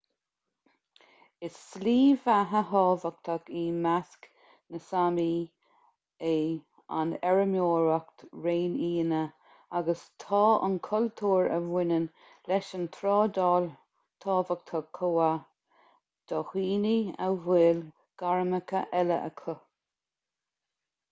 is 1.47 1.57
slí 1.63 1.91
bheatha 2.21 2.61
thábhachtach 2.69 3.49
i 3.59 3.65
measc 3.83 4.23
na 4.75 4.79
sámi 4.85 5.25
é 6.29 6.31
an 7.01 7.11
fheirmeoireacht 7.25 8.25
réinfhianna 8.47 9.21
agus 9.81 10.01
tá 10.25 10.41
an 10.69 10.79
cultúr 10.89 11.53
a 11.59 11.61
bhaineann 11.67 12.09
leis 12.53 12.73
an 12.81 12.89
trádáil 12.97 13.69
tábhachtach 14.27 14.91
chomh 15.01 15.15
maith 15.27 15.47
do 16.33 16.43
dhaoine 16.51 16.97
a 17.29 17.31
bhfuil 17.45 17.87
gairmeacha 18.25 18.83
eile 19.03 19.23
acu 19.31 19.59